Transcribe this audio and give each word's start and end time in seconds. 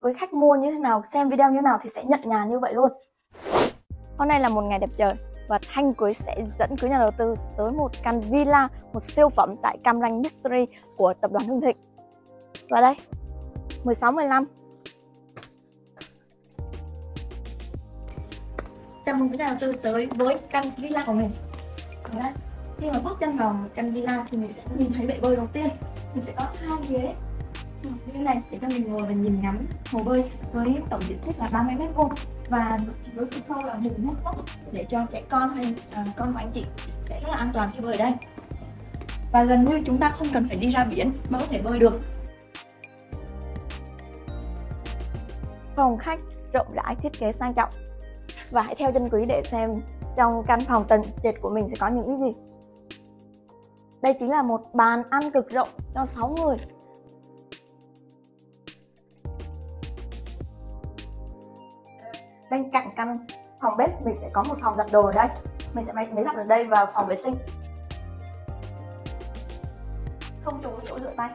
với 0.00 0.14
khách 0.14 0.32
mua 0.32 0.54
như 0.54 0.70
thế 0.70 0.78
nào, 0.78 1.02
xem 1.12 1.28
video 1.28 1.50
như 1.50 1.56
thế 1.56 1.62
nào 1.62 1.78
thì 1.82 1.90
sẽ 1.90 2.04
nhận 2.04 2.20
nhà 2.24 2.44
như 2.44 2.58
vậy 2.58 2.74
luôn. 2.74 2.92
Hôm 4.18 4.28
nay 4.28 4.40
là 4.40 4.48
một 4.48 4.62
ngày 4.62 4.78
đẹp 4.78 4.90
trời 4.96 5.14
và 5.48 5.58
Thanh 5.74 5.92
Cưới 5.92 6.14
sẽ 6.14 6.36
dẫn 6.58 6.70
quý 6.82 6.88
nhà 6.88 6.98
đầu 6.98 7.10
tư 7.18 7.34
tới 7.56 7.72
một 7.72 7.90
căn 8.02 8.20
villa, 8.20 8.68
một 8.92 9.02
siêu 9.02 9.28
phẩm 9.28 9.50
tại 9.62 9.78
Cam 9.84 9.96
Ranh 10.00 10.22
Mystery 10.22 10.66
của 10.96 11.14
tập 11.20 11.32
đoàn 11.32 11.48
Hưng 11.48 11.60
Thịnh. 11.60 11.76
Và 12.70 12.80
đây, 12.80 12.94
16 13.84 14.12
15. 14.12 14.44
Chào 19.04 19.14
mừng 19.14 19.30
quý 19.30 19.38
nhà 19.38 19.46
đầu 19.46 19.56
tư 19.60 19.72
tới 19.72 20.08
với 20.16 20.38
căn 20.50 20.64
villa 20.76 21.04
của 21.06 21.12
mình. 21.12 21.30
Đây, 22.16 22.32
khi 22.78 22.90
mà 22.90 22.98
bước 23.04 23.16
chân 23.20 23.36
vào 23.36 23.52
một 23.52 23.68
căn 23.74 23.92
villa 23.92 24.24
thì 24.30 24.38
mình 24.38 24.52
sẽ 24.52 24.62
nhìn 24.78 24.92
thấy 24.96 25.06
bể 25.06 25.18
bơi 25.22 25.36
đầu 25.36 25.46
tiên. 25.52 25.68
Mình 26.14 26.24
sẽ 26.24 26.32
có 26.36 26.44
hai 26.54 26.78
ghế 26.88 27.14
như 27.82 28.12
thế 28.12 28.20
này 28.20 28.40
để 28.50 28.58
cho 28.62 28.68
mình 28.68 28.84
ngồi 28.92 29.02
và 29.02 29.12
nhìn 29.12 29.40
ngắm 29.40 29.56
hồ 29.92 30.00
bơi 30.04 30.24
với 30.52 30.74
tổng 30.90 31.00
diện 31.08 31.18
tích 31.26 31.38
là 31.38 31.48
30 31.52 31.74
mét 31.78 31.90
vuông. 31.94 32.12
Và 32.48 32.78
với 33.14 33.26
phía 33.30 33.40
sau 33.48 33.62
là 33.66 33.74
một 33.74 33.90
mét 33.98 34.16
vuông 34.24 34.44
để 34.72 34.84
cho 34.88 35.06
trẻ 35.12 35.22
con 35.28 35.48
hay 35.48 35.74
à, 35.92 36.04
con 36.16 36.32
của 36.32 36.38
anh 36.38 36.50
chị 36.50 36.64
sẽ 37.04 37.20
rất 37.20 37.28
là 37.28 37.36
an 37.36 37.50
toàn 37.54 37.70
khi 37.74 37.80
bơi 37.80 37.92
ở 37.92 37.98
đây. 37.98 38.12
Và 39.32 39.44
gần 39.44 39.64
như 39.64 39.80
chúng 39.86 39.96
ta 39.96 40.10
không 40.10 40.26
cần 40.32 40.48
phải 40.48 40.56
đi 40.56 40.68
ra 40.68 40.84
biển 40.84 41.10
mà 41.28 41.38
có 41.38 41.46
thể 41.50 41.62
bơi 41.62 41.78
được. 41.78 41.94
Phòng 45.76 45.98
khách 45.98 46.20
rộng 46.52 46.66
rãi 46.74 46.94
thiết 46.94 47.18
kế 47.18 47.32
sang 47.32 47.54
trọng. 47.54 47.70
Và 48.50 48.62
hãy 48.62 48.74
theo 48.74 48.92
chân 48.92 49.08
quý 49.10 49.24
để 49.28 49.42
xem 49.50 49.72
trong 50.16 50.42
căn 50.46 50.60
phòng 50.60 50.84
tầng 50.84 51.02
trệt 51.22 51.34
của 51.40 51.50
mình 51.50 51.68
sẽ 51.70 51.76
có 51.80 51.88
những 51.88 52.06
cái 52.06 52.16
gì. 52.16 52.32
Đây 54.02 54.14
chính 54.20 54.30
là 54.30 54.42
một 54.42 54.60
bàn 54.74 55.02
ăn 55.10 55.30
cực 55.30 55.50
rộng 55.50 55.68
cho 55.94 56.06
6 56.06 56.28
người. 56.28 56.56
Bên 62.50 62.70
cạnh 62.70 62.88
căn 62.96 63.16
phòng 63.60 63.76
bếp 63.78 64.02
mình 64.04 64.14
sẽ 64.14 64.30
có 64.32 64.44
một 64.48 64.54
phòng 64.62 64.76
giặt 64.76 64.86
đồ 64.92 65.06
ở 65.06 65.12
đây. 65.12 65.28
Mình 65.74 65.84
sẽ 65.84 65.92
máy 65.92 66.08
giặt 66.24 66.36
ở 66.36 66.44
đây 66.44 66.64
và 66.64 66.86
phòng 66.94 67.06
vệ 67.06 67.16
sinh. 67.16 67.34
Không 70.44 70.62
trùng 70.62 70.78
chỗ 70.86 70.98
rửa 70.98 71.12
tay. 71.16 71.30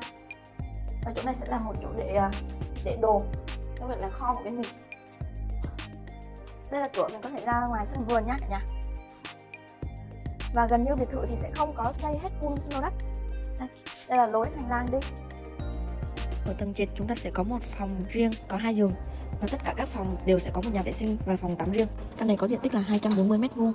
Và 1.06 1.12
chỗ 1.16 1.22
này 1.26 1.36
sẽ 1.36 1.46
là 1.50 1.60
một 1.60 1.74
chỗ 1.82 1.88
để 1.98 2.16
à, 2.16 2.32
để 2.84 2.98
đồ. 3.02 3.22
Như 3.80 3.88
vậy 3.88 3.98
là 4.00 4.10
kho 4.10 4.34
của 4.34 4.44
bên 4.44 4.56
mình. 4.56 4.70
Đây 6.72 6.82
là 6.82 6.88
cửa 6.94 7.08
mình 7.12 7.22
có 7.22 7.30
thể 7.30 7.46
ra 7.46 7.66
ngoài 7.70 7.86
sân 7.94 8.06
vườn 8.06 8.24
nhá 8.28 8.38
cả 8.40 8.48
nhà. 8.48 8.62
Và 10.54 10.68
gần 10.70 10.82
như 10.82 10.96
biệt 10.96 11.10
thự 11.10 11.26
thì 11.28 11.36
sẽ 11.42 11.50
không 11.56 11.72
có 11.76 11.92
xây 11.92 12.18
hết 12.18 12.30
full 12.42 12.56
lô 12.72 12.82
đất. 12.82 12.94
Đây, 13.60 13.70
đây 14.08 14.18
là 14.18 14.28
lối 14.28 14.48
hành 14.56 14.70
lang 14.70 14.86
đi 14.92 14.98
ở 16.46 16.54
tầng 16.54 16.74
trệt 16.74 16.90
chúng 16.96 17.08
ta 17.08 17.16
sẽ 17.16 17.32
có 17.32 17.44
một 17.44 17.62
phòng 17.62 17.90
riêng 18.10 18.32
có 18.48 18.58
hai 18.58 18.76
giường 18.76 18.94
và 19.42 19.48
tất 19.52 19.58
cả 19.64 19.74
các 19.78 19.88
phòng 19.88 20.18
đều 20.26 20.40
sẽ 20.40 20.52
có 20.54 20.62
một 20.62 20.70
nhà 20.74 20.82
vệ 20.82 20.92
sinh 20.92 21.18
và 21.26 21.38
phòng 21.38 21.56
tắm 21.56 21.72
riêng. 21.72 21.88
Căn 22.18 22.28
này 22.28 22.38
có 22.38 22.48
diện 22.48 22.60
tích 22.60 22.74
là 22.74 22.80
240 22.82 23.38
m2 23.38 23.72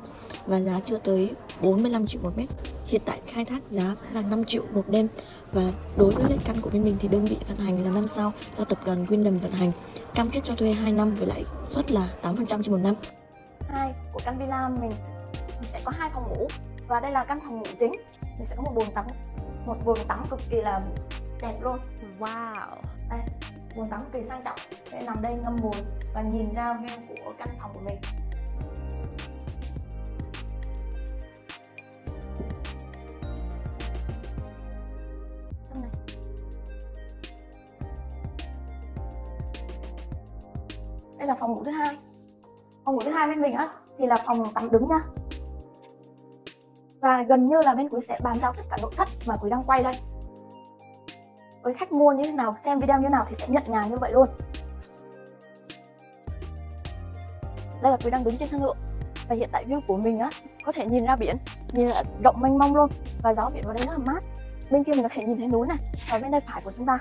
và 0.47 0.61
giá 0.61 0.81
chưa 0.87 0.99
tới 0.99 1.35
45 1.61 2.07
triệu 2.07 2.23
một 2.23 2.31
mét. 2.37 2.49
Hiện 2.87 3.03
tại 3.05 3.21
khai 3.27 3.45
thác 3.45 3.63
giá 3.71 3.95
sẽ 4.03 4.07
là 4.13 4.23
5 4.23 4.45
triệu 4.45 4.63
một 4.73 4.89
đêm 4.89 5.09
và 5.53 5.73
đối 5.97 6.11
với 6.11 6.25
lại 6.29 6.39
căn 6.45 6.57
của 6.61 6.71
bên 6.71 6.85
mình 6.85 6.97
thì 7.01 7.09
đơn 7.09 7.25
vị 7.25 7.37
vận 7.49 7.57
hành 7.57 7.85
là 7.85 7.91
năm 7.91 8.09
sao 8.09 8.33
do 8.59 8.65
tập 8.65 8.79
đoàn 8.85 9.05
Windham 9.05 9.39
vận 9.39 9.53
hành. 9.53 9.73
Cam 10.15 10.31
kết 10.31 10.41
cho 10.45 10.55
thuê 10.55 10.73
2 10.73 10.93
năm 10.93 11.15
với 11.15 11.27
lãi 11.27 11.45
suất 11.67 11.91
là 11.93 12.09
8% 12.23 12.45
trên 12.47 12.73
một 12.73 12.81
năm. 12.83 12.95
Hai 13.69 13.93
của 14.13 14.21
căn 14.25 14.39
villa 14.39 14.69
mình, 14.69 14.91
mình 15.61 15.71
sẽ 15.73 15.81
có 15.85 15.93
hai 15.99 16.11
phòng 16.15 16.25
ngủ 16.29 16.47
và 16.89 17.01
đây 17.01 17.13
là 17.13 17.25
căn 17.25 17.39
phòng 17.41 17.59
ngủ 17.59 17.65
chính. 17.79 17.93
Mình 18.23 18.47
sẽ 18.47 18.57
có 18.57 18.63
một 18.63 18.73
bồn 18.75 18.95
tắm, 18.95 19.07
một 19.67 19.77
bồn 19.85 19.99
tắm 20.09 20.25
cực 20.31 20.41
kỳ 20.51 20.57
là 20.57 20.83
đẹp 21.43 21.55
luôn. 21.61 21.79
Wow. 22.19 22.69
Đây, 23.11 23.21
bồn 23.77 23.89
tắm 23.91 24.01
cực 24.01 24.13
kỳ 24.13 24.29
sang 24.29 24.43
trọng. 24.45 24.59
Để 24.93 25.01
nằm 25.07 25.23
đây 25.23 25.35
ngâm 25.35 25.57
bồn 25.63 25.75
và 26.15 26.23
nhìn 26.23 26.55
ra 26.55 26.73
view 26.73 27.25
của 27.25 27.33
căn 27.39 27.49
phòng 27.61 27.71
của 27.75 27.81
mình. 27.81 28.01
Đây 41.19 41.29
là 41.29 41.35
phòng 41.35 41.53
ngủ 41.53 41.65
thứ 41.65 41.71
hai. 41.71 41.97
Phòng 42.85 42.95
ngủ 42.95 43.01
thứ 43.05 43.11
hai 43.11 43.29
bên 43.29 43.41
mình 43.41 43.55
á 43.55 43.69
thì 43.99 44.07
là 44.07 44.17
phòng 44.27 44.53
tắm 44.55 44.71
đứng 44.71 44.87
nha. 44.89 45.01
Và 47.01 47.23
gần 47.23 47.47
như 47.47 47.61
là 47.65 47.75
bên 47.75 47.89
quý 47.89 48.01
sẽ 48.09 48.19
bàn 48.23 48.39
giao 48.43 48.53
tất 48.57 48.63
cả 48.71 48.77
nội 48.83 48.93
thất 48.97 49.09
mà 49.27 49.37
quý 49.37 49.51
đang 49.51 49.65
quay 49.65 49.83
đây 49.83 49.95
với 51.63 51.75
khách 51.75 51.93
mua 51.93 52.13
như 52.13 52.23
thế 52.25 52.33
nào, 52.33 52.55
xem 52.65 52.81
video 52.81 52.97
như 52.97 53.03
thế 53.03 53.09
nào 53.09 53.25
thì 53.29 53.35
sẽ 53.39 53.47
nhận 53.49 53.63
nhà 53.67 53.87
như 53.87 53.97
vậy 53.97 54.13
luôn. 54.13 54.29
Đây 57.83 57.93
là 57.93 57.99
quý 58.05 58.11
đang 58.11 58.25
đứng 58.25 58.37
trên 58.37 58.49
sân 58.49 58.61
thượng 58.61 58.77
và 59.29 59.35
hiện 59.35 59.49
tại 59.53 59.65
view 59.69 59.81
của 59.87 59.97
mình 59.97 60.19
á, 60.19 60.31
có 60.65 60.73
thể 60.73 60.87
nhìn 60.87 61.05
ra 61.05 61.17
biển, 61.17 61.37
nhìn 61.73 61.89
là 61.89 62.05
rộng 62.25 62.41
mênh 62.41 62.59
mông 62.59 62.75
luôn. 62.75 62.91
Và 63.23 63.35
gió 63.35 63.51
biển 63.55 63.65
vào 63.65 63.75
đây 63.75 63.87
rất 63.87 63.93
là 63.93 63.99
mát. 63.99 64.25
Bên 64.71 64.85
kia 64.85 64.93
mình 64.93 65.03
có 65.03 65.09
thể 65.13 65.25
nhìn 65.25 65.37
thấy 65.37 65.47
núi 65.47 65.67
này, 65.67 65.79
và 66.11 66.19
bên 66.19 66.31
đây 66.31 66.41
phải 66.47 66.63
của 66.65 66.73
chúng 66.77 66.87
ta. 66.87 66.99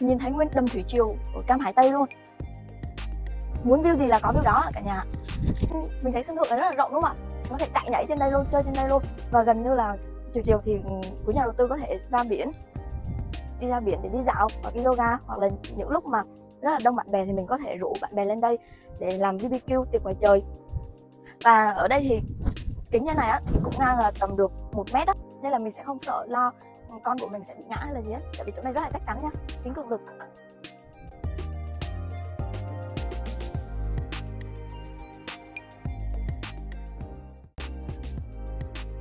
Nhìn 0.00 0.18
thấy 0.18 0.30
nguyên 0.30 0.48
đầm 0.54 0.68
thủy 0.68 0.84
triều 0.86 1.08
ở 1.34 1.42
cam 1.46 1.60
hải 1.60 1.72
tây 1.72 1.92
luôn. 1.92 2.08
Muốn 3.64 3.82
view 3.82 3.94
gì 3.94 4.06
là 4.06 4.18
có 4.22 4.32
view 4.32 4.42
đó 4.42 4.70
cả 4.72 4.80
nhà 4.80 5.04
mình 6.02 6.12
thấy 6.12 6.22
sân 6.22 6.36
thượng 6.36 6.46
này 6.50 6.58
rất 6.58 6.64
là 6.64 6.72
rộng 6.72 6.90
đúng 6.92 7.02
không 7.02 7.16
ạ? 7.18 7.24
Có 7.50 7.56
thể 7.58 7.66
chạy 7.74 7.88
nhảy 7.90 8.06
trên 8.08 8.18
đây 8.18 8.32
luôn, 8.32 8.44
chơi 8.52 8.62
trên 8.62 8.74
đây 8.74 8.88
luôn. 8.88 9.02
Và 9.30 9.42
gần 9.42 9.62
như 9.62 9.74
là 9.74 9.96
chiều 10.34 10.42
chiều 10.46 10.58
thì 10.64 10.72
ừ, 10.72 11.00
quý 11.26 11.34
nhà 11.34 11.42
đầu 11.44 11.52
tư 11.56 11.66
có 11.70 11.76
thể 11.76 11.98
ra 12.10 12.24
biển 12.24 12.48
đi 13.60 13.68
ra 13.68 13.80
biển 13.80 13.98
để 14.02 14.08
đi 14.12 14.18
dạo 14.26 14.48
hoặc 14.62 14.74
đi 14.74 14.82
yoga 14.84 15.18
hoặc 15.26 15.38
là 15.38 15.48
những 15.76 15.88
lúc 15.88 16.06
mà 16.06 16.22
rất 16.62 16.70
là 16.70 16.78
đông 16.84 16.96
bạn 16.96 17.06
bè 17.12 17.24
thì 17.24 17.32
mình 17.32 17.46
có 17.46 17.58
thể 17.58 17.76
rủ 17.76 17.92
bạn 18.00 18.10
bè 18.14 18.24
lên 18.24 18.40
đây 18.40 18.58
để 19.00 19.18
làm 19.18 19.36
BBQ 19.36 19.84
tiệc 19.84 20.02
ngoài 20.02 20.14
trời. 20.20 20.42
Và 21.44 21.70
ở 21.70 21.88
đây 21.88 22.06
thì 22.08 22.20
kính 22.90 23.04
như 23.04 23.14
này 23.14 23.28
á, 23.28 23.40
thì 23.44 23.58
cũng 23.64 23.74
ngang 23.78 23.98
là 23.98 24.12
tầm 24.20 24.36
được 24.36 24.52
một 24.72 24.84
mét 24.92 25.06
á 25.06 25.14
nên 25.42 25.52
là 25.52 25.58
mình 25.58 25.72
sẽ 25.72 25.82
không 25.82 25.98
sợ 26.00 26.26
lo 26.28 26.52
con 27.02 27.18
của 27.18 27.28
mình 27.28 27.42
sẽ 27.48 27.54
bị 27.54 27.64
ngã 27.68 27.76
hay 27.76 27.94
là 27.94 28.00
gì 28.02 28.12
hết 28.12 28.20
tại 28.38 28.44
vì 28.46 28.52
chỗ 28.56 28.62
này 28.62 28.72
rất 28.72 28.80
là 28.80 28.90
chắc 28.92 29.02
chắn 29.06 29.18
nha 29.22 29.30
kính 29.62 29.74
cực 29.74 29.90
lực 29.90 30.00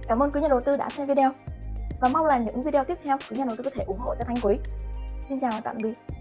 Cảm 0.07 0.23
ơn 0.23 0.31
quý 0.31 0.41
nhà 0.41 0.47
đầu 0.47 0.61
tư 0.61 0.75
đã 0.75 0.89
xem 0.89 1.07
video 1.07 1.31
và 1.99 2.09
mong 2.09 2.25
là 2.25 2.37
những 2.37 2.61
video 2.61 2.83
tiếp 2.83 2.97
theo 3.03 3.17
quý 3.29 3.37
nhà 3.37 3.45
đầu 3.45 3.55
tư 3.55 3.63
có 3.63 3.69
thể 3.75 3.83
ủng 3.83 3.99
hộ 3.99 4.15
cho 4.19 4.25
Thanh 4.25 4.37
Quý. 4.41 4.55
Xin 5.29 5.39
chào 5.39 5.51
và 5.51 5.61
tạm 5.63 5.77
biệt. 5.83 6.16